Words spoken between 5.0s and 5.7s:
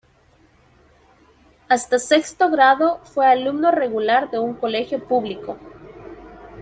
público.